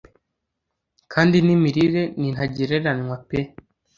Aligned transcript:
kandi 1.13 1.37
n’imirire 1.45 2.03
ni 2.19 2.27
ntagereranywa 2.33 3.17
pe! 3.27 3.39